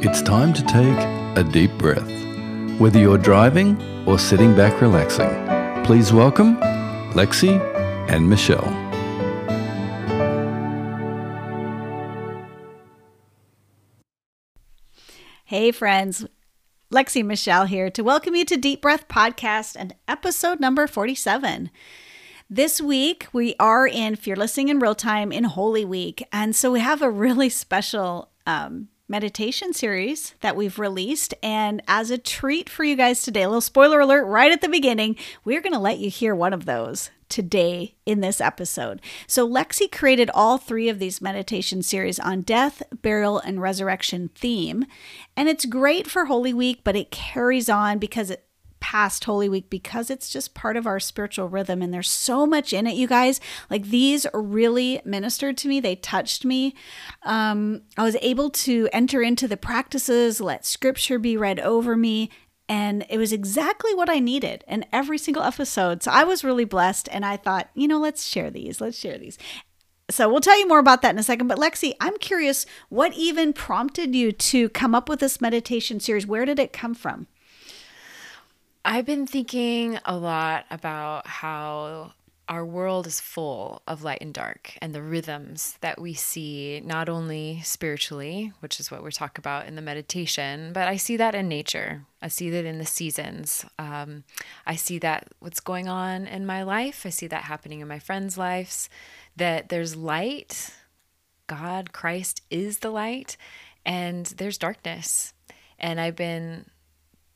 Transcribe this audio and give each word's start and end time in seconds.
It's 0.00 0.22
time 0.22 0.52
to 0.54 0.62
take 0.62 0.98
a 1.36 1.42
deep 1.42 1.72
breath. 1.72 2.08
Whether 2.80 2.98
you're 2.98 3.18
driving 3.18 3.80
or 4.06 4.18
sitting 4.18 4.54
back 4.54 4.80
relaxing, 4.80 5.28
please 5.84 6.12
welcome 6.12 6.56
Lexi 7.12 7.60
and 8.08 8.28
Michelle. 8.28 8.72
Hey, 15.44 15.72
friends. 15.72 16.26
Lexi 16.92 17.24
Michelle 17.24 17.66
here 17.66 17.90
to 17.90 18.02
welcome 18.02 18.34
you 18.34 18.44
to 18.44 18.56
Deep 18.56 18.80
Breath 18.80 19.08
Podcast 19.08 19.76
and 19.78 19.94
episode 20.06 20.60
number 20.60 20.86
47. 20.86 21.70
This 22.50 22.80
week, 22.80 23.26
we 23.32 23.54
are 23.60 23.86
in 23.86 24.16
Fearlessing 24.16 24.68
in 24.68 24.78
Real 24.78 24.94
Time 24.94 25.32
in 25.32 25.44
Holy 25.44 25.84
Week. 25.84 26.26
And 26.32 26.56
so 26.56 26.72
we 26.72 26.80
have 26.80 27.02
a 27.02 27.10
really 27.10 27.50
special 27.50 28.30
um, 28.48 28.88
meditation 29.08 29.72
series 29.72 30.34
that 30.40 30.56
we've 30.56 30.78
released. 30.78 31.34
And 31.42 31.82
as 31.86 32.10
a 32.10 32.18
treat 32.18 32.68
for 32.68 32.82
you 32.82 32.96
guys 32.96 33.22
today, 33.22 33.42
a 33.42 33.48
little 33.48 33.60
spoiler 33.60 34.00
alert 34.00 34.24
right 34.24 34.50
at 34.50 34.62
the 34.62 34.68
beginning, 34.68 35.16
we're 35.44 35.60
going 35.60 35.74
to 35.74 35.78
let 35.78 35.98
you 35.98 36.10
hear 36.10 36.34
one 36.34 36.52
of 36.52 36.64
those 36.64 37.10
today 37.28 37.94
in 38.06 38.20
this 38.20 38.40
episode. 38.40 39.02
So, 39.26 39.46
Lexi 39.46 39.92
created 39.92 40.30
all 40.32 40.56
three 40.56 40.88
of 40.88 40.98
these 40.98 41.20
meditation 41.20 41.82
series 41.82 42.18
on 42.18 42.40
death, 42.40 42.82
burial, 43.02 43.38
and 43.38 43.60
resurrection 43.60 44.30
theme. 44.34 44.86
And 45.36 45.46
it's 45.46 45.66
great 45.66 46.08
for 46.08 46.24
Holy 46.24 46.54
Week, 46.54 46.80
but 46.84 46.96
it 46.96 47.10
carries 47.10 47.68
on 47.68 47.98
because 47.98 48.30
it 48.30 48.47
past 48.80 49.24
Holy 49.24 49.48
Week 49.48 49.68
because 49.70 50.10
it's 50.10 50.28
just 50.28 50.54
part 50.54 50.76
of 50.76 50.86
our 50.86 51.00
spiritual 51.00 51.48
rhythm 51.48 51.82
and 51.82 51.92
there's 51.92 52.10
so 52.10 52.46
much 52.46 52.72
in 52.72 52.86
it, 52.86 52.96
you 52.96 53.06
guys. 53.06 53.40
Like 53.70 53.86
these 53.86 54.26
really 54.32 55.00
ministered 55.04 55.56
to 55.58 55.68
me, 55.68 55.80
they 55.80 55.96
touched 55.96 56.44
me. 56.44 56.74
Um, 57.22 57.82
I 57.96 58.02
was 58.02 58.16
able 58.22 58.50
to 58.50 58.88
enter 58.92 59.22
into 59.22 59.48
the 59.48 59.56
practices, 59.56 60.40
let 60.40 60.64
scripture 60.66 61.18
be 61.18 61.36
read 61.36 61.60
over 61.60 61.96
me. 61.96 62.30
And 62.68 63.06
it 63.08 63.16
was 63.16 63.32
exactly 63.32 63.94
what 63.94 64.10
I 64.10 64.18
needed 64.18 64.62
in 64.68 64.84
every 64.92 65.16
single 65.16 65.42
episode. 65.42 66.02
So 66.02 66.10
I 66.10 66.24
was 66.24 66.44
really 66.44 66.66
blessed. 66.66 67.08
And 67.10 67.24
I 67.24 67.38
thought, 67.38 67.70
you 67.74 67.88
know, 67.88 67.98
let's 67.98 68.26
share 68.26 68.50
these. 68.50 68.80
Let's 68.80 68.98
share 68.98 69.16
these. 69.16 69.38
So 70.10 70.28
we'll 70.28 70.40
tell 70.40 70.58
you 70.58 70.68
more 70.68 70.78
about 70.78 71.02
that 71.02 71.10
in 71.10 71.18
a 71.18 71.22
second. 71.22 71.48
But 71.48 71.58
Lexi, 71.58 71.94
I'm 72.00 72.16
curious, 72.18 72.66
what 72.88 73.14
even 73.14 73.52
prompted 73.52 74.14
you 74.14 74.32
to 74.32 74.68
come 74.70 74.94
up 74.94 75.08
with 75.08 75.20
this 75.20 75.40
meditation 75.40 76.00
series? 76.00 76.26
Where 76.26 76.44
did 76.44 76.58
it 76.58 76.72
come 76.72 76.94
from? 76.94 77.26
I've 78.84 79.06
been 79.06 79.26
thinking 79.26 79.98
a 80.04 80.16
lot 80.16 80.64
about 80.70 81.26
how 81.26 82.12
our 82.48 82.64
world 82.64 83.06
is 83.06 83.20
full 83.20 83.82
of 83.86 84.02
light 84.02 84.22
and 84.22 84.32
dark 84.32 84.72
and 84.80 84.94
the 84.94 85.02
rhythms 85.02 85.76
that 85.82 86.00
we 86.00 86.14
see 86.14 86.80
not 86.84 87.08
only 87.08 87.60
spiritually 87.62 88.52
which 88.60 88.80
is 88.80 88.90
what 88.90 89.02
we're 89.02 89.10
talking 89.10 89.40
about 89.40 89.66
in 89.66 89.74
the 89.74 89.82
meditation 89.82 90.72
but 90.72 90.88
i 90.88 90.96
see 90.96 91.16
that 91.16 91.34
in 91.34 91.48
nature. 91.48 92.06
I 92.20 92.28
see 92.28 92.50
that 92.50 92.64
in 92.64 92.78
the 92.78 92.86
seasons. 92.86 93.64
Um, 93.78 94.24
i 94.66 94.76
see 94.76 94.98
that 95.00 95.28
what's 95.40 95.60
going 95.60 95.88
on 95.88 96.26
in 96.26 96.46
my 96.46 96.62
life. 96.62 97.04
I 97.04 97.10
see 97.10 97.26
that 97.28 97.44
happening 97.44 97.80
in 97.80 97.88
my 97.88 97.98
friends 97.98 98.38
lives 98.38 98.88
that 99.36 99.68
there's 99.68 99.94
light. 99.94 100.74
God 101.46 101.92
christ 101.92 102.42
is 102.50 102.78
the 102.78 102.90
light 102.90 103.36
and 103.84 104.26
there's 104.26 104.58
darkness. 104.58 105.34
And 105.78 106.00
i've 106.00 106.16
been 106.16 106.64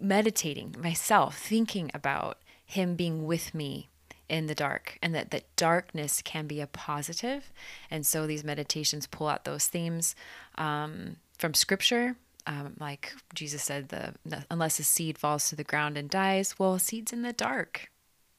meditating 0.03 0.77
myself, 0.79 1.39
thinking 1.39 1.91
about 1.95 2.39
Him 2.65 2.95
being 2.97 3.25
with 3.27 3.55
me 3.55 3.89
in 4.29 4.47
the 4.47 4.55
dark 4.55 4.99
and 5.03 5.15
that, 5.15 5.31
that 5.31 5.45
darkness 5.57 6.23
can 6.23 6.47
be 6.47 6.61
a 6.61 6.67
positive. 6.67 7.53
And 7.91 8.07
so 8.07 8.27
these 8.27 8.43
meditations 8.43 9.07
pull 9.07 9.29
out 9.29 9.45
those 9.45 9.67
themes 9.67 10.15
um, 10.57 11.17
from 11.39 11.55
scripture. 11.55 12.17
Um, 12.47 12.75
like 12.81 13.13
Jesus 13.35 13.63
said, 13.63 13.91
the 13.91 14.15
unless 14.51 14.81
a 14.81 14.83
seed 14.83 15.17
falls 15.17 15.49
to 15.49 15.57
the 15.57 15.63
ground 15.63 15.97
and 15.97 16.11
dies, 16.11 16.59
well, 16.59 16.79
seed's 16.79 17.13
in 17.13 17.23
the 17.23 17.33
dark 17.33 17.91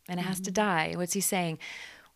and 0.10 0.20
it 0.20 0.24
has 0.24 0.38
mm-hmm. 0.38 0.46
to 0.46 0.52
die. 0.52 0.94
What's 0.96 1.14
he 1.14 1.22
saying? 1.22 1.60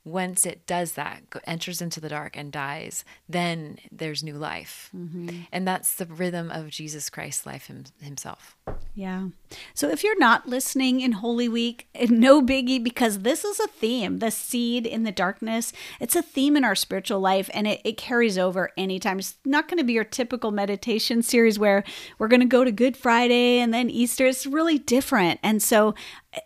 Once 0.08 0.46
it 0.46 0.66
does 0.66 0.94
that, 0.94 1.24
enters 1.46 1.82
into 1.82 2.00
the 2.00 2.10
dark 2.10 2.38
and 2.38 2.52
dies, 2.52 3.04
then 3.28 3.78
there's 3.92 4.24
new 4.24 4.36
life. 4.36 4.90
Mm-hmm. 4.96 5.42
And 5.52 5.68
that's 5.68 5.96
the 5.96 6.06
rhythm 6.06 6.50
of 6.50 6.70
Jesus 6.70 7.10
Christ's 7.10 7.46
life 7.46 7.68
him, 7.68 7.84
himself. 8.02 8.56
Yeah. 8.96 9.28
So 9.74 9.90
if 9.90 10.04
you're 10.04 10.18
not 10.18 10.48
listening 10.48 11.02
in 11.02 11.12
Holy 11.12 11.48
Week, 11.48 11.88
no 12.10 12.42
biggie, 12.42 12.84
because 12.84 13.20
this 13.20 13.46
is 13.46 13.60
a 13.60 13.68
theme 13.68 14.20
the 14.20 14.32
seed 14.32 14.88
in 14.88 15.04
the 15.04 15.12
darkness. 15.12 15.74
It's 16.00 16.16
a 16.16 16.22
theme 16.22 16.58
in 16.58 16.64
our 16.64 16.76
spiritual 16.76 17.20
life 17.20 17.50
and 17.54 17.68
it, 17.68 17.82
it 17.84 17.98
carries 17.98 18.38
over 18.38 18.72
anytime. 18.78 19.20
It's 19.20 19.36
not 19.46 19.68
going 19.68 19.78
to 19.78 19.84
be 19.84 19.94
your 19.94 20.04
typical 20.04 20.52
meditation 20.52 21.22
series 21.22 21.60
where 21.60 21.84
we're 22.18 22.28
going 22.28 22.40
to 22.40 22.46
go 22.46 22.64
to 22.64 22.72
Good 22.72 22.98
Friday 22.98 23.60
and 23.60 23.74
then 23.74 23.90
Easter. 23.90 24.26
It's 24.26 24.46
really 24.46 24.80
different. 24.80 25.40
And 25.44 25.62
so 25.62 25.94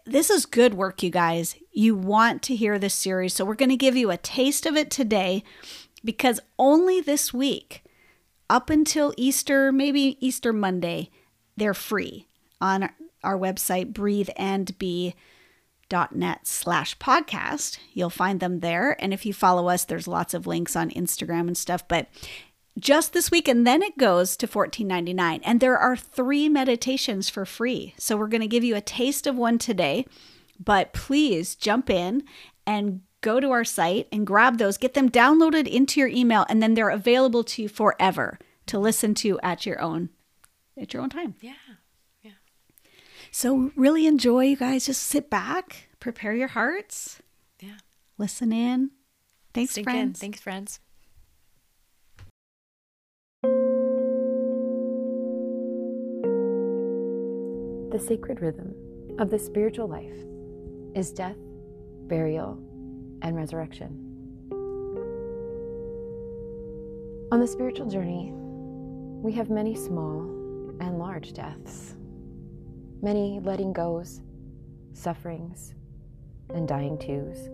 this 0.05 0.29
is 0.29 0.45
good 0.45 0.73
work, 0.73 1.03
you 1.03 1.09
guys. 1.09 1.55
You 1.71 1.95
want 1.95 2.41
to 2.43 2.55
hear 2.55 2.77
this 2.77 2.93
series. 2.93 3.33
So 3.33 3.45
we're 3.45 3.55
going 3.55 3.69
to 3.69 3.77
give 3.77 3.95
you 3.95 4.11
a 4.11 4.17
taste 4.17 4.65
of 4.65 4.75
it 4.75 4.91
today 4.91 5.43
because 6.03 6.39
only 6.59 7.01
this 7.01 7.33
week, 7.33 7.83
up 8.49 8.69
until 8.69 9.13
Easter, 9.17 9.71
maybe 9.71 10.17
Easter 10.19 10.51
Monday, 10.51 11.09
they're 11.55 11.73
free 11.73 12.27
on 12.59 12.89
our 13.23 13.37
website, 13.37 13.93
breatheandbe.net 13.93 16.47
slash 16.47 16.97
podcast. 16.97 17.77
You'll 17.93 18.09
find 18.09 18.39
them 18.39 18.59
there. 18.59 19.01
And 19.01 19.13
if 19.13 19.25
you 19.25 19.33
follow 19.33 19.69
us, 19.69 19.85
there's 19.85 20.07
lots 20.07 20.33
of 20.33 20.47
links 20.47 20.75
on 20.75 20.89
Instagram 20.89 21.47
and 21.47 21.57
stuff. 21.57 21.87
But 21.87 22.07
just 22.79 23.13
this 23.13 23.29
week 23.29 23.47
and 23.47 23.67
then 23.67 23.81
it 23.81 23.97
goes 23.97 24.37
to 24.37 24.47
$14.99 24.47 25.41
and 25.43 25.59
there 25.59 25.77
are 25.77 25.95
three 25.95 26.49
meditations 26.49 27.29
for 27.29 27.45
free. 27.45 27.93
So 27.97 28.15
we're 28.15 28.27
going 28.27 28.41
to 28.41 28.47
give 28.47 28.63
you 28.63 28.75
a 28.75 28.81
taste 28.81 29.27
of 29.27 29.35
one 29.35 29.57
today 29.57 30.05
but 30.63 30.93
please 30.93 31.55
jump 31.55 31.89
in 31.89 32.23
and 32.65 33.01
go 33.21 33.39
to 33.39 33.51
our 33.51 33.63
site 33.63 34.07
and 34.11 34.25
grab 34.25 34.57
those. 34.57 34.77
Get 34.77 34.93
them 34.93 35.09
downloaded 35.09 35.67
into 35.67 35.99
your 35.99 36.09
email 36.09 36.45
and 36.49 36.61
then 36.61 36.75
they're 36.75 36.89
available 36.89 37.43
to 37.45 37.63
you 37.63 37.69
forever 37.69 38.39
to 38.67 38.79
listen 38.79 39.13
to 39.15 39.39
at 39.41 39.65
your 39.65 39.81
own 39.81 40.09
at 40.77 40.93
your 40.93 41.03
own 41.03 41.09
time. 41.09 41.35
Yeah 41.41 41.53
yeah. 42.21 42.31
So 43.31 43.71
really 43.75 44.07
enjoy 44.07 44.45
you 44.45 44.55
guys. 44.55 44.85
Just 44.85 45.03
sit 45.03 45.29
back 45.29 45.89
prepare 45.99 46.33
your 46.33 46.47
hearts. 46.47 47.21
Yeah. 47.59 47.77
Listen 48.17 48.51
in. 48.51 48.91
Thanks 49.53 49.73
Sink 49.73 49.85
friends. 49.85 50.19
In. 50.19 50.21
thanks 50.21 50.39
friends 50.39 50.79
The 57.91 57.99
sacred 57.99 58.41
rhythm 58.41 58.73
of 59.19 59.29
the 59.29 59.37
spiritual 59.37 59.85
life 59.85 60.15
is 60.95 61.11
death, 61.11 61.35
burial, 62.07 62.57
and 63.21 63.35
resurrection. 63.35 63.89
On 67.33 67.41
the 67.41 67.47
spiritual 67.47 67.89
journey, 67.89 68.31
we 68.31 69.33
have 69.33 69.49
many 69.49 69.75
small 69.75 70.21
and 70.79 70.99
large 70.99 71.33
deaths, 71.33 71.95
many 73.01 73.41
letting 73.43 73.73
goes, 73.73 74.21
sufferings, 74.93 75.73
and 76.55 76.69
dying 76.69 76.97
twos. 76.97 77.49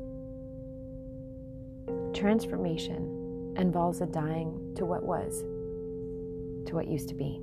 Transformation 2.16 3.56
involves 3.58 4.02
a 4.02 4.06
dying 4.06 4.72
to 4.76 4.86
what 4.86 5.02
was, 5.02 5.42
to 6.68 6.76
what 6.76 6.88
used 6.88 7.10
to 7.10 7.16
be. 7.16 7.42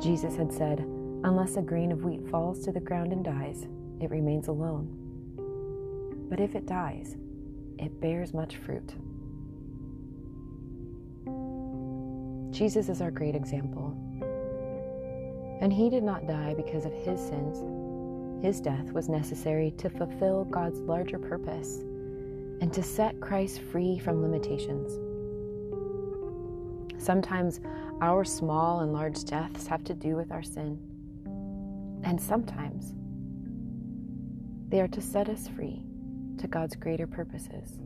Jesus 0.00 0.36
had 0.36 0.52
said, 0.52 0.80
Unless 1.24 1.56
a 1.56 1.62
grain 1.62 1.92
of 1.92 2.04
wheat 2.04 2.28
falls 2.28 2.64
to 2.64 2.72
the 2.72 2.80
ground 2.80 3.12
and 3.12 3.24
dies, 3.24 3.66
it 4.00 4.10
remains 4.10 4.48
alone. 4.48 4.88
But 6.28 6.40
if 6.40 6.54
it 6.54 6.66
dies, 6.66 7.16
it 7.78 8.00
bears 8.00 8.34
much 8.34 8.56
fruit. 8.56 8.94
Jesus 12.50 12.88
is 12.88 13.00
our 13.00 13.10
great 13.10 13.34
example. 13.34 13.96
And 15.60 15.72
he 15.72 15.88
did 15.88 16.02
not 16.02 16.26
die 16.26 16.54
because 16.56 16.84
of 16.84 16.92
his 16.92 17.20
sins. 17.20 17.62
His 18.44 18.60
death 18.60 18.92
was 18.92 19.08
necessary 19.08 19.72
to 19.78 19.88
fulfill 19.88 20.44
God's 20.44 20.80
larger 20.80 21.18
purpose 21.18 21.78
and 22.60 22.72
to 22.72 22.82
set 22.82 23.20
Christ 23.20 23.60
free 23.60 23.98
from 23.98 24.20
limitations. 24.20 24.98
Sometimes 26.98 27.60
our 28.02 28.24
small 28.24 28.80
and 28.80 28.92
large 28.92 29.22
deaths 29.22 29.68
have 29.68 29.84
to 29.84 29.94
do 29.94 30.16
with 30.16 30.32
our 30.32 30.42
sin. 30.42 30.76
And 32.02 32.20
sometimes 32.20 32.94
they 34.68 34.80
are 34.80 34.88
to 34.88 35.00
set 35.00 35.28
us 35.28 35.46
free 35.46 35.84
to 36.38 36.48
God's 36.48 36.74
greater 36.74 37.06
purposes. 37.06 37.78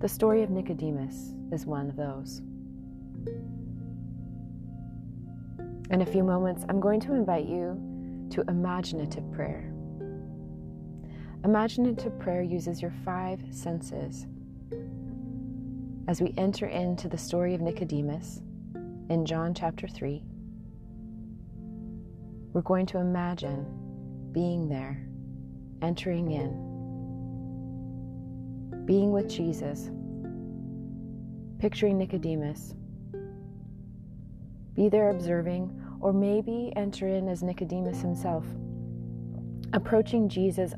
The 0.00 0.08
story 0.08 0.42
of 0.42 0.50
Nicodemus 0.50 1.32
is 1.50 1.64
one 1.64 1.88
of 1.88 1.96
those. 1.96 2.42
In 5.90 6.02
a 6.02 6.06
few 6.06 6.24
moments, 6.24 6.66
I'm 6.68 6.78
going 6.78 7.00
to 7.00 7.14
invite 7.14 7.46
you 7.46 8.28
to 8.32 8.42
imaginative 8.48 9.32
prayer. 9.32 9.72
Imaginative 11.42 12.18
prayer 12.18 12.42
uses 12.42 12.82
your 12.82 12.92
five 13.02 13.40
senses 13.50 14.26
as 16.08 16.20
we 16.20 16.32
enter 16.36 16.66
into 16.66 17.08
the 17.08 17.18
story 17.18 17.52
of 17.54 17.60
Nicodemus 17.60 18.40
in 19.10 19.26
John 19.26 19.52
chapter 19.54 19.88
3, 19.88 20.22
we're 22.52 22.62
going 22.62 22.86
to 22.86 22.98
imagine 22.98 23.66
being 24.30 24.68
there, 24.68 25.04
entering 25.82 26.30
in, 26.30 26.62
being 28.86 29.10
with 29.10 29.28
Jesus, 29.28 29.90
picturing 31.58 31.98
Nicodemus. 31.98 32.74
Be 34.74 34.88
there 34.88 35.10
observing, 35.10 35.82
or 36.00 36.12
maybe 36.12 36.72
enter 36.76 37.08
in 37.08 37.28
as 37.28 37.42
Nicodemus 37.42 38.00
himself, 38.00 38.44
approaching 39.72 40.28
Jesus 40.28 40.72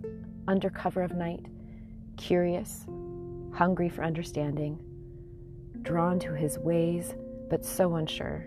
under 0.47 0.71
cover 0.71 1.03
of 1.03 1.13
night, 1.13 1.45
curious, 2.17 2.87
hungry 3.53 3.91
for 3.91 4.03
understanding, 4.05 4.79
drawn 5.83 6.19
to 6.21 6.33
his 6.33 6.59
ways, 6.59 7.15
but 7.49 7.65
so 7.65 7.95
unsure. 7.97 8.47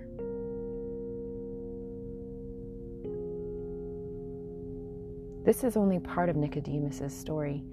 This 5.44 5.64
is 5.64 5.76
only 5.76 6.00
part 6.00 6.30
of 6.30 6.36
Nicodemus's 6.36 7.14
story. 7.14 7.64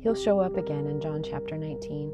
He'll 0.00 0.14
show 0.14 0.40
up 0.40 0.56
again 0.56 0.86
in 0.86 1.00
John 1.00 1.22
chapter 1.22 1.58
19. 1.58 2.12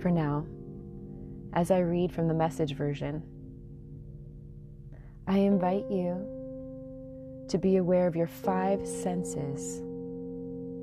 For 0.00 0.10
now, 0.10 0.46
as 1.52 1.70
I 1.70 1.80
read 1.80 2.12
from 2.12 2.28
the 2.28 2.34
message 2.34 2.74
version, 2.74 3.22
I 5.26 5.38
invite 5.38 5.84
you 5.90 7.44
to 7.48 7.58
be 7.58 7.76
aware 7.76 8.06
of 8.06 8.16
your 8.16 8.26
five 8.26 8.86
senses 8.86 9.82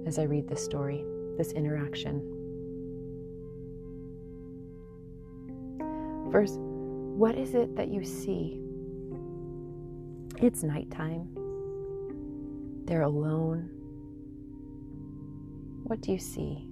as 0.05 0.19
I 0.19 0.23
read 0.23 0.47
this 0.47 0.63
story, 0.63 1.03
this 1.37 1.51
interaction. 1.51 2.21
First, 6.31 6.59
what 6.59 7.37
is 7.37 7.55
it 7.55 7.75
that 7.75 7.89
you 7.89 8.03
see? 8.03 8.59
It's 10.41 10.63
nighttime. 10.63 11.29
They're 12.85 13.03
alone. 13.03 13.69
What 15.83 16.01
do 16.01 16.11
you 16.11 16.19
see? 16.19 16.67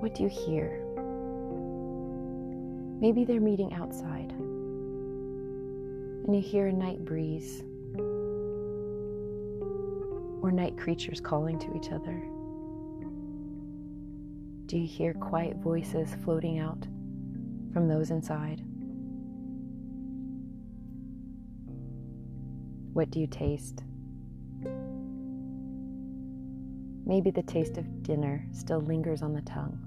What 0.00 0.14
do 0.14 0.22
you 0.22 0.28
hear? 0.28 0.82
Maybe 3.00 3.24
they're 3.24 3.40
meeting 3.40 3.72
outside 3.74 4.32
and 6.26 6.34
you 6.34 6.42
hear 6.42 6.66
a 6.66 6.72
night 6.72 7.04
breeze 7.04 7.62
or 10.46 10.52
night 10.52 10.78
creatures 10.78 11.20
calling 11.20 11.58
to 11.58 11.76
each 11.76 11.90
other. 11.90 12.22
Do 14.66 14.78
you 14.78 14.86
hear 14.86 15.12
quiet 15.12 15.56
voices 15.56 16.14
floating 16.22 16.60
out 16.60 16.86
from 17.72 17.88
those 17.88 18.12
inside? 18.12 18.62
What 22.92 23.10
do 23.10 23.18
you 23.18 23.26
taste? 23.26 23.82
Maybe 27.04 27.32
the 27.32 27.42
taste 27.42 27.76
of 27.76 28.04
dinner 28.04 28.46
still 28.52 28.80
lingers 28.80 29.22
on 29.22 29.32
the 29.32 29.42
tongue. 29.42 29.78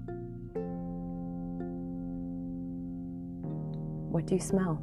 What 4.10 4.26
do 4.26 4.34
you 4.34 4.40
smell? 4.42 4.82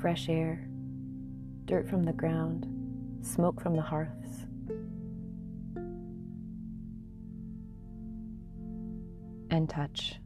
Fresh 0.00 0.30
air, 0.30 0.66
dirt 1.66 1.88
from 1.88 2.04
the 2.04 2.12
ground, 2.12 2.66
smoke 3.22 3.60
from 3.60 3.74
the 3.76 3.82
hearths. 3.82 4.46
And 9.50 9.68
touch. 9.68 10.16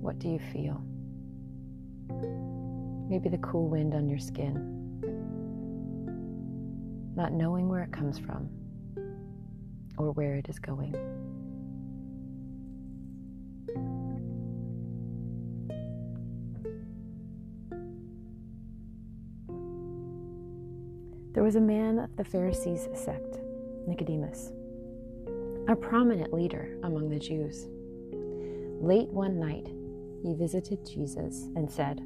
What 0.00 0.18
do 0.18 0.28
you 0.28 0.38
feel? 0.38 0.82
Maybe 3.08 3.28
the 3.28 3.38
cool 3.38 3.68
wind 3.68 3.94
on 3.94 4.08
your 4.08 4.18
skin. 4.18 4.70
Not 7.16 7.32
knowing 7.32 7.68
where 7.68 7.82
it 7.82 7.92
comes 7.92 8.18
from 8.18 8.48
or 9.96 10.10
where 10.12 10.34
it 10.34 10.48
is 10.48 10.58
going. 10.58 10.94
There 21.34 21.42
was 21.42 21.56
a 21.56 21.60
man 21.60 21.98
of 21.98 22.14
the 22.16 22.24
Pharisees' 22.24 22.88
sect, 22.94 23.40
Nicodemus, 23.88 24.52
a 25.66 25.74
prominent 25.74 26.32
leader 26.32 26.78
among 26.84 27.08
the 27.08 27.18
Jews. 27.18 27.66
Late 28.80 29.08
one 29.08 29.40
night, 29.40 29.66
he 30.22 30.32
visited 30.32 30.86
Jesus 30.86 31.48
and 31.56 31.68
said, 31.68 32.02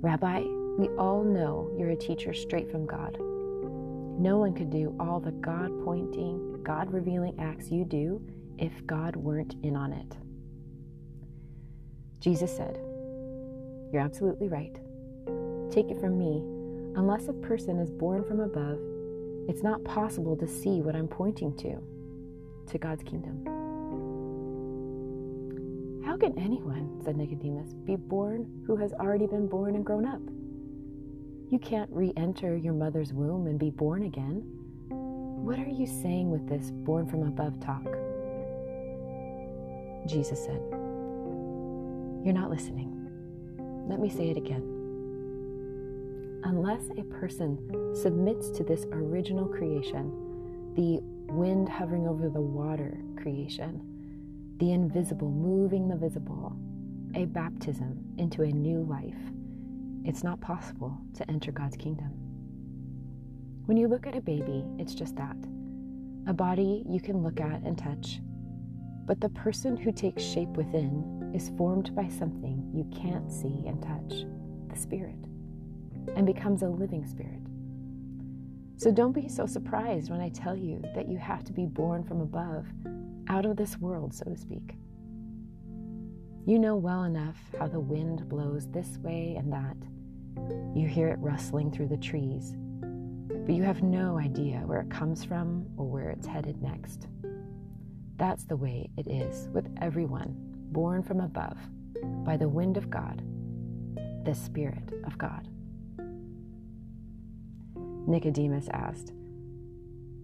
Rabbi, 0.00 0.40
we 0.78 0.88
all 0.96 1.22
know 1.24 1.70
you're 1.78 1.90
a 1.90 1.96
teacher 1.96 2.32
straight 2.32 2.70
from 2.70 2.86
God. 2.86 3.18
No 4.18 4.38
one 4.38 4.54
could 4.54 4.70
do 4.70 4.96
all 4.98 5.20
the 5.20 5.32
God 5.32 5.68
pointing, 5.84 6.62
God 6.62 6.90
revealing 6.90 7.38
acts 7.38 7.70
you 7.70 7.84
do 7.84 8.26
if 8.56 8.72
God 8.86 9.14
weren't 9.14 9.56
in 9.62 9.76
on 9.76 9.92
it. 9.92 10.16
Jesus 12.20 12.56
said, 12.56 12.78
You're 13.92 14.00
absolutely 14.00 14.48
right. 14.48 14.74
Take 15.70 15.90
it 15.90 16.00
from 16.00 16.18
me 16.18 16.55
Unless 16.96 17.28
a 17.28 17.34
person 17.34 17.78
is 17.78 17.90
born 17.90 18.24
from 18.24 18.40
above, 18.40 18.78
it's 19.50 19.62
not 19.62 19.84
possible 19.84 20.34
to 20.34 20.46
see 20.46 20.80
what 20.80 20.96
I'm 20.96 21.06
pointing 21.06 21.54
to, 21.58 21.76
to 22.72 22.78
God's 22.78 23.02
kingdom. 23.02 23.44
How 26.06 26.16
can 26.16 26.38
anyone, 26.38 26.98
said 27.04 27.18
Nicodemus, 27.18 27.74
be 27.84 27.96
born 27.96 28.62
who 28.66 28.76
has 28.76 28.94
already 28.94 29.26
been 29.26 29.46
born 29.46 29.74
and 29.74 29.84
grown 29.84 30.06
up? 30.06 30.22
You 31.50 31.58
can't 31.58 31.90
re 31.92 32.14
enter 32.16 32.56
your 32.56 32.72
mother's 32.72 33.12
womb 33.12 33.46
and 33.46 33.58
be 33.58 33.68
born 33.68 34.04
again. 34.04 34.42
What 34.88 35.58
are 35.58 35.68
you 35.68 35.86
saying 35.86 36.30
with 36.30 36.48
this 36.48 36.70
born 36.70 37.06
from 37.06 37.24
above 37.24 37.60
talk? 37.60 37.84
Jesus 40.08 40.42
said, 40.42 40.62
You're 42.24 42.32
not 42.32 42.48
listening. 42.48 42.94
Let 43.86 44.00
me 44.00 44.08
say 44.08 44.30
it 44.30 44.38
again 44.38 44.75
unless 46.46 46.82
a 46.96 47.02
person 47.02 47.58
submits 47.92 48.50
to 48.50 48.62
this 48.62 48.86
original 48.92 49.46
creation, 49.46 50.12
the 50.76 51.00
wind 51.32 51.68
hovering 51.68 52.06
over 52.06 52.28
the 52.28 52.40
water 52.40 52.96
creation, 53.20 53.82
the 54.58 54.70
invisible 54.70 55.28
moving 55.28 55.88
the 55.88 55.96
visible, 55.96 56.56
a 57.16 57.24
baptism 57.24 57.98
into 58.18 58.42
a 58.42 58.46
new 58.46 58.82
life, 58.84 59.18
it's 60.04 60.22
not 60.22 60.40
possible 60.40 60.96
to 61.14 61.28
enter 61.28 61.50
God's 61.50 61.76
kingdom. 61.76 62.12
When 63.64 63.76
you 63.76 63.88
look 63.88 64.06
at 64.06 64.16
a 64.16 64.20
baby, 64.20 64.64
it's 64.78 64.94
just 64.94 65.16
that 65.16 65.36
a 66.28 66.32
body 66.32 66.84
you 66.88 67.00
can 67.00 67.24
look 67.24 67.40
at 67.40 67.62
and 67.62 67.76
touch. 67.76 68.20
But 69.04 69.20
the 69.20 69.30
person 69.30 69.76
who 69.76 69.90
takes 69.90 70.22
shape 70.22 70.50
within 70.50 71.32
is 71.34 71.50
formed 71.58 71.94
by 71.96 72.06
something 72.06 72.70
you 72.72 72.84
can't 72.96 73.32
see 73.32 73.64
and 73.66 73.82
touch 73.82 74.26
the 74.68 74.80
Spirit 74.80 75.26
and 76.14 76.26
becomes 76.26 76.62
a 76.62 76.68
living 76.68 77.06
spirit. 77.06 77.40
So 78.78 78.90
don't 78.90 79.12
be 79.12 79.28
so 79.28 79.46
surprised 79.46 80.10
when 80.10 80.20
I 80.20 80.28
tell 80.28 80.54
you 80.54 80.82
that 80.94 81.08
you 81.08 81.16
have 81.16 81.44
to 81.44 81.52
be 81.52 81.64
born 81.64 82.04
from 82.04 82.20
above, 82.20 82.66
out 83.28 83.46
of 83.46 83.56
this 83.56 83.78
world, 83.78 84.14
so 84.14 84.24
to 84.24 84.36
speak. 84.36 84.76
You 86.46 86.58
know 86.58 86.76
well 86.76 87.04
enough 87.04 87.38
how 87.58 87.66
the 87.66 87.80
wind 87.80 88.28
blows 88.28 88.68
this 88.68 88.98
way 88.98 89.34
and 89.38 89.52
that. 89.52 89.76
You 90.78 90.86
hear 90.86 91.08
it 91.08 91.18
rustling 91.18 91.72
through 91.72 91.88
the 91.88 91.96
trees, 91.96 92.54
but 93.46 93.54
you 93.54 93.62
have 93.62 93.82
no 93.82 94.18
idea 94.18 94.58
where 94.58 94.80
it 94.80 94.90
comes 94.90 95.24
from 95.24 95.66
or 95.76 95.86
where 95.86 96.10
it's 96.10 96.26
headed 96.26 96.62
next. 96.62 97.08
That's 98.16 98.44
the 98.44 98.56
way 98.56 98.90
it 98.96 99.08
is 99.08 99.48
with 99.52 99.68
everyone 99.80 100.34
born 100.70 101.02
from 101.02 101.20
above 101.20 101.56
by 102.24 102.36
the 102.36 102.48
wind 102.48 102.76
of 102.76 102.90
God, 102.90 103.22
the 104.24 104.34
Spirit 104.34 104.92
of 105.04 105.16
God. 105.16 105.48
Nicodemus 108.06 108.68
asked, 108.72 109.12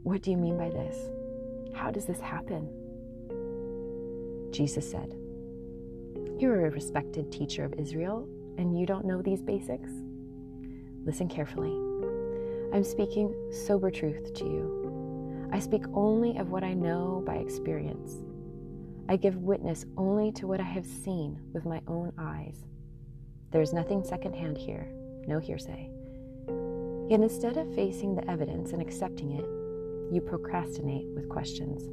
What 0.04 0.22
do 0.22 0.30
you 0.30 0.36
mean 0.36 0.56
by 0.56 0.70
this? 0.70 0.96
How 1.74 1.90
does 1.90 2.04
this 2.04 2.20
happen? 2.20 2.68
Jesus 4.52 4.88
said, 4.88 5.14
You're 6.38 6.66
a 6.66 6.70
respected 6.70 7.32
teacher 7.32 7.64
of 7.64 7.74
Israel, 7.74 8.28
and 8.56 8.78
you 8.78 8.86
don't 8.86 9.04
know 9.04 9.20
these 9.20 9.42
basics? 9.42 9.90
Listen 11.04 11.28
carefully. 11.28 11.72
I'm 12.72 12.84
speaking 12.84 13.34
sober 13.50 13.90
truth 13.90 14.32
to 14.34 14.44
you. 14.44 15.48
I 15.52 15.58
speak 15.58 15.82
only 15.92 16.36
of 16.38 16.50
what 16.50 16.62
I 16.62 16.74
know 16.74 17.22
by 17.26 17.36
experience. 17.36 18.12
I 19.08 19.16
give 19.16 19.36
witness 19.38 19.84
only 19.96 20.30
to 20.32 20.46
what 20.46 20.60
I 20.60 20.64
have 20.64 20.86
seen 20.86 21.40
with 21.52 21.66
my 21.66 21.80
own 21.88 22.12
eyes. 22.16 22.64
There 23.50 23.60
is 23.60 23.72
nothing 23.72 24.04
secondhand 24.04 24.56
here, 24.56 24.86
no 25.26 25.40
hearsay. 25.40 25.90
Yet 27.09 27.21
instead 27.21 27.56
of 27.56 27.75
facing 27.75 28.14
the 28.14 28.30
evidence 28.30 28.73
and 28.73 28.80
accepting 28.80 29.32
it, 29.32 29.44
you 30.14 30.21
procrastinate 30.21 31.06
with 31.09 31.28
questions. 31.28 31.88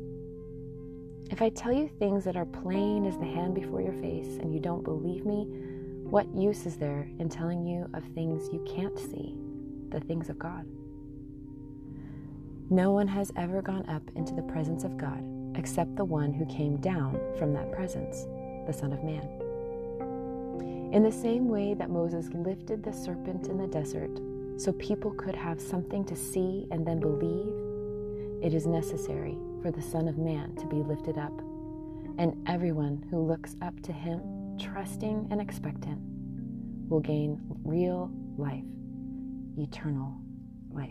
If 1.31 1.41
I 1.41 1.49
tell 1.49 1.71
you 1.71 1.89
things 1.99 2.23
that 2.23 2.35
are 2.35 2.45
plain 2.45 3.05
as 3.05 3.17
the 3.17 3.25
hand 3.25 3.53
before 3.53 3.81
your 3.81 3.93
face 3.93 4.37
and 4.41 4.53
you 4.53 4.59
don't 4.59 4.83
believe 4.83 5.25
me, 5.25 5.45
what 6.09 6.33
use 6.33 6.65
is 6.65 6.77
there 6.77 7.07
in 7.19 7.29
telling 7.29 7.65
you 7.65 7.87
of 7.93 8.03
things 8.15 8.49
you 8.51 8.65
can't 8.67 8.97
see, 8.97 9.35
the 9.89 9.99
things 9.99 10.29
of 10.29 10.39
God? 10.39 10.65
No 12.71 12.91
one 12.91 13.07
has 13.07 13.31
ever 13.35 13.61
gone 13.61 13.87
up 13.87 14.03
into 14.15 14.33
the 14.33 14.41
presence 14.43 14.83
of 14.83 14.97
God 14.97 15.23
except 15.55 15.95
the 15.95 16.05
one 16.05 16.33
who 16.33 16.45
came 16.45 16.77
down 16.77 17.19
from 17.37 17.53
that 17.53 17.71
presence, 17.71 18.27
the 18.65 18.73
Son 18.73 18.91
of 18.91 19.03
Man. 19.03 19.27
In 20.93 21.03
the 21.03 21.11
same 21.11 21.47
way 21.47 21.73
that 21.75 21.89
Moses 21.89 22.29
lifted 22.33 22.83
the 22.83 22.93
serpent 22.93 23.47
in 23.47 23.57
the 23.57 23.67
desert 23.67 24.19
so 24.59 24.73
people 24.73 25.11
could 25.11 25.35
have 25.37 25.61
something 25.61 26.03
to 26.03 26.17
see 26.17 26.67
and 26.69 26.85
then 26.85 26.99
believe, 26.99 27.53
it 28.43 28.53
is 28.53 28.67
necessary 28.67 29.37
for 29.61 29.71
the 29.71 29.81
Son 29.81 30.09
of 30.09 30.17
Man 30.17 30.53
to 30.57 30.65
be 30.65 30.77
lifted 30.77 31.17
up, 31.17 31.31
and 32.17 32.35
everyone 32.45 33.01
who 33.09 33.25
looks 33.25 33.55
up 33.61 33.81
to 33.83 33.93
him, 33.93 34.21
trusting 34.59 35.29
and 35.31 35.39
expectant, 35.39 35.97
will 36.89 36.99
gain 36.99 37.39
real 37.63 38.11
life, 38.37 38.65
eternal 39.57 40.13
life. 40.71 40.89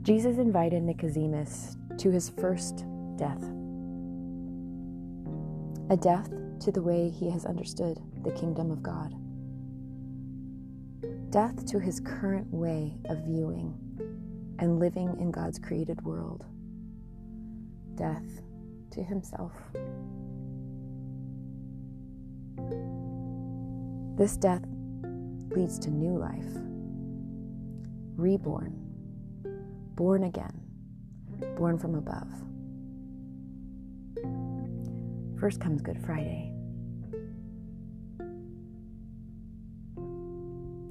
Jesus 0.00 0.38
invited 0.38 0.82
Nicodemus 0.82 1.76
to 1.98 2.10
his 2.10 2.30
first 2.30 2.86
death, 3.18 3.42
a 5.90 5.96
death 5.98 6.30
to 6.62 6.72
the 6.72 6.82
way 6.82 7.08
he 7.08 7.30
has 7.30 7.44
understood 7.44 7.98
the 8.22 8.32
kingdom 8.32 8.70
of 8.70 8.82
God 8.82 9.14
death 11.32 11.64
to 11.64 11.80
his 11.80 11.98
current 11.98 12.46
way 12.52 12.92
of 13.06 13.16
viewing 13.24 13.74
and 14.58 14.78
living 14.78 15.16
in 15.18 15.30
God's 15.30 15.58
created 15.58 16.02
world, 16.02 16.44
death 17.94 18.42
to 18.90 19.02
himself. 19.02 19.52
This 24.18 24.36
death 24.36 24.62
leads 25.56 25.78
to 25.78 25.90
new 25.90 26.18
life, 26.18 26.44
reborn, 28.16 28.74
born 29.94 30.24
again, 30.24 30.60
born 31.56 31.78
from 31.78 31.94
above. 31.94 32.28
First 35.40 35.60
comes 35.60 35.80
Good 35.80 35.98
Friday. 36.04 36.51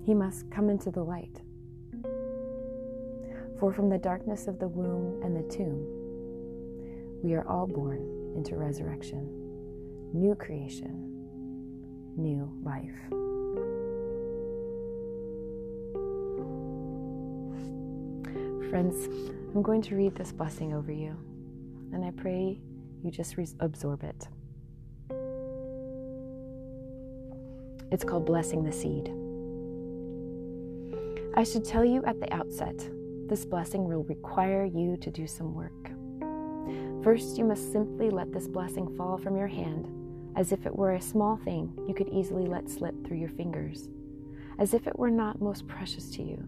He 0.05 0.13
must 0.13 0.49
come 0.49 0.69
into 0.69 0.91
the 0.91 1.03
light. 1.03 1.41
For 3.59 3.71
from 3.71 3.89
the 3.89 3.97
darkness 3.97 4.47
of 4.47 4.57
the 4.57 4.67
womb 4.67 5.21
and 5.23 5.35
the 5.35 5.47
tomb, 5.53 5.85
we 7.21 7.35
are 7.35 7.47
all 7.47 7.67
born 7.67 8.33
into 8.35 8.55
resurrection, 8.55 9.27
new 10.13 10.33
creation, 10.35 11.07
new 12.17 12.51
life. 12.63 12.89
Friends, 18.69 19.07
I'm 19.53 19.61
going 19.61 19.81
to 19.83 19.95
read 19.95 20.15
this 20.15 20.31
blessing 20.31 20.73
over 20.73 20.91
you, 20.91 21.15
and 21.93 22.03
I 22.03 22.11
pray 22.11 22.59
you 23.03 23.11
just 23.11 23.37
re- 23.37 23.45
absorb 23.59 24.03
it. 24.03 24.27
It's 27.91 28.05
called 28.05 28.25
Blessing 28.25 28.63
the 28.63 28.71
Seed. 28.71 29.11
I 31.33 31.43
should 31.43 31.63
tell 31.63 31.85
you 31.85 32.03
at 32.03 32.19
the 32.19 32.31
outset 32.33 32.89
this 33.29 33.45
blessing 33.45 33.85
will 33.85 34.03
require 34.03 34.65
you 34.65 34.97
to 34.97 35.09
do 35.09 35.25
some 35.25 35.55
work. 35.55 35.89
First, 37.05 37.37
you 37.37 37.45
must 37.45 37.71
simply 37.71 38.09
let 38.09 38.33
this 38.33 38.49
blessing 38.49 38.93
fall 38.97 39.17
from 39.17 39.37
your 39.37 39.47
hand 39.47 39.87
as 40.35 40.51
if 40.51 40.65
it 40.65 40.75
were 40.75 40.93
a 40.93 41.01
small 41.01 41.37
thing 41.37 41.71
you 41.87 41.93
could 41.93 42.09
easily 42.09 42.47
let 42.47 42.69
slip 42.69 42.93
through 43.05 43.17
your 43.17 43.29
fingers, 43.29 43.87
as 44.59 44.73
if 44.73 44.87
it 44.87 44.99
were 44.99 45.09
not 45.09 45.41
most 45.41 45.69
precious 45.69 46.09
to 46.11 46.21
you, 46.21 46.45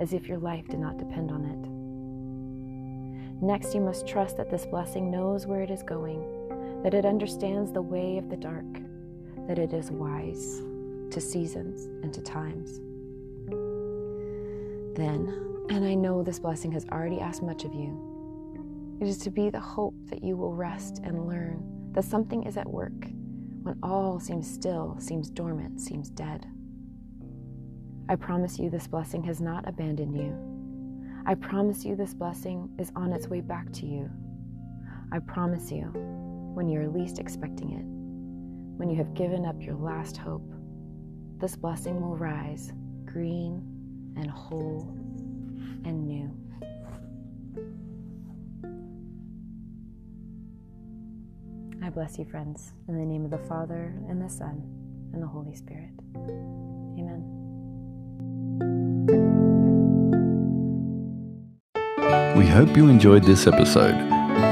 as 0.00 0.12
if 0.12 0.26
your 0.26 0.38
life 0.38 0.66
did 0.66 0.80
not 0.80 0.98
depend 0.98 1.30
on 1.30 1.44
it. 1.44 3.44
Next, 3.44 3.72
you 3.72 3.80
must 3.80 4.06
trust 4.06 4.36
that 4.36 4.50
this 4.50 4.66
blessing 4.66 5.12
knows 5.12 5.46
where 5.46 5.62
it 5.62 5.70
is 5.70 5.84
going, 5.84 6.82
that 6.82 6.94
it 6.94 7.06
understands 7.06 7.70
the 7.70 7.82
way 7.82 8.18
of 8.18 8.30
the 8.30 8.36
dark, 8.36 8.66
that 9.46 9.60
it 9.60 9.72
is 9.72 9.92
wise 9.92 10.60
to 11.10 11.20
seasons 11.20 11.84
and 12.02 12.12
to 12.12 12.20
times 12.20 12.80
then, 14.94 15.66
and 15.70 15.84
I 15.84 15.94
know 15.94 16.22
this 16.22 16.38
blessing 16.38 16.72
has 16.72 16.86
already 16.86 17.20
asked 17.20 17.42
much 17.42 17.64
of 17.64 17.74
you, 17.74 18.98
it 19.00 19.08
is 19.08 19.18
to 19.18 19.30
be 19.30 19.50
the 19.50 19.60
hope 19.60 19.94
that 20.06 20.22
you 20.22 20.36
will 20.36 20.54
rest 20.54 21.00
and 21.02 21.26
learn 21.26 21.90
that 21.92 22.04
something 22.04 22.44
is 22.44 22.56
at 22.56 22.68
work 22.68 22.92
when 23.62 23.78
all 23.82 24.20
seems 24.20 24.50
still, 24.50 24.96
seems 24.98 25.30
dormant, 25.30 25.80
seems 25.80 26.10
dead. 26.10 26.46
I 28.08 28.16
promise 28.16 28.58
you 28.58 28.68
this 28.68 28.86
blessing 28.86 29.24
has 29.24 29.40
not 29.40 29.66
abandoned 29.66 30.16
you. 30.16 30.36
I 31.26 31.34
promise 31.34 31.84
you 31.84 31.96
this 31.96 32.12
blessing 32.12 32.68
is 32.78 32.92
on 32.94 33.12
its 33.12 33.28
way 33.28 33.40
back 33.40 33.72
to 33.72 33.86
you. 33.86 34.10
I 35.12 35.18
promise 35.20 35.72
you, 35.72 35.84
when 36.54 36.68
you're 36.68 36.88
least 36.88 37.18
expecting 37.18 37.70
it, 37.72 37.84
when 38.78 38.90
you 38.90 38.96
have 38.96 39.14
given 39.14 39.46
up 39.46 39.62
your 39.62 39.76
last 39.76 40.16
hope, 40.16 40.52
this 41.38 41.56
blessing 41.56 42.00
will 42.00 42.16
rise 42.16 42.72
green 43.06 43.73
and 44.16 44.30
whole 44.30 44.88
and 45.84 46.06
new. 46.06 46.30
I 51.82 51.90
bless 51.90 52.18
you, 52.18 52.24
friends, 52.24 52.72
in 52.88 52.98
the 52.98 53.04
name 53.04 53.24
of 53.24 53.30
the 53.30 53.46
Father, 53.46 53.92
and 54.08 54.20
the 54.22 54.28
Son, 54.28 54.62
and 55.12 55.22
the 55.22 55.26
Holy 55.26 55.54
Spirit. 55.54 55.90
Amen. 56.16 57.22
We 62.36 62.46
hope 62.46 62.76
you 62.76 62.88
enjoyed 62.88 63.24
this 63.24 63.46
episode. 63.46 63.94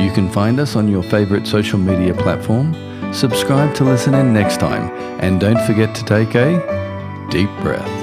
You 0.03 0.11
can 0.13 0.31
find 0.31 0.61
us 0.61 0.77
on 0.77 0.89
your 0.89 1.03
favorite 1.03 1.47
social 1.47 1.79
media 1.79 2.15
platform. 2.15 2.75
Subscribe 3.13 3.75
to 3.77 3.85
listen 3.85 4.15
in 4.15 4.33
next 4.33 4.61
time, 4.61 4.91
and 5.21 5.41
don't 5.41 5.61
forget 5.67 5.95
to 5.95 6.05
take 6.05 6.35
a 6.35 7.29
deep 7.31 7.51
breath. 7.61 8.02